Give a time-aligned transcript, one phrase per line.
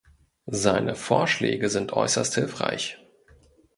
[0.47, 2.97] Seine Vorschläge sind äußerst hilfreich.